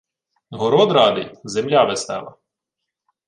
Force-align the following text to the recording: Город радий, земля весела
Город 0.59 0.89
радий, 0.97 1.29
земля 1.43 1.83
весела 1.83 2.35